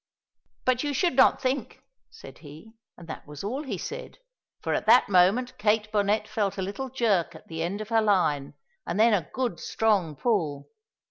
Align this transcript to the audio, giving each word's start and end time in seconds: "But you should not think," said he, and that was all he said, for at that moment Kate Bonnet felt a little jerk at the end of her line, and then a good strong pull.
"But 0.65 0.83
you 0.83 0.95
should 0.95 1.13
not 1.15 1.39
think," 1.43 1.83
said 2.09 2.39
he, 2.39 2.73
and 2.97 3.07
that 3.07 3.27
was 3.27 3.43
all 3.43 3.61
he 3.61 3.77
said, 3.77 4.17
for 4.59 4.73
at 4.73 4.87
that 4.87 5.09
moment 5.09 5.55
Kate 5.59 5.91
Bonnet 5.91 6.27
felt 6.27 6.57
a 6.57 6.63
little 6.63 6.89
jerk 6.89 7.35
at 7.35 7.47
the 7.47 7.61
end 7.61 7.81
of 7.81 7.89
her 7.89 8.01
line, 8.01 8.55
and 8.87 8.99
then 8.99 9.13
a 9.13 9.29
good 9.31 9.59
strong 9.59 10.15
pull. 10.15 10.69